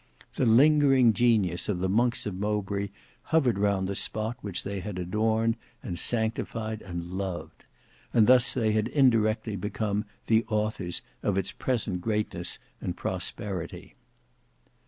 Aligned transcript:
The 0.33 0.47
lingering 0.47 1.13
genius 1.13 1.69
of 1.69 1.77
the 1.77 1.87
monks 1.87 2.25
of 2.25 2.33
Mowbray 2.33 2.89
hovered 3.25 3.59
round 3.59 3.87
the 3.87 3.95
spot 3.95 4.35
which 4.41 4.63
they 4.63 4.79
had 4.79 4.97
adorned, 4.97 5.57
and 5.83 5.99
sanctified, 5.99 6.81
and 6.81 7.03
loved; 7.03 7.65
and 8.11 8.25
thus 8.25 8.55
they 8.55 8.71
had 8.71 8.87
indirectly 8.87 9.55
become 9.55 10.05
the 10.25 10.43
authors 10.45 11.03
of 11.21 11.37
its 11.37 11.51
present 11.51 12.01
greatness 12.01 12.57
and 12.81 12.97
prosperity. 12.97 13.93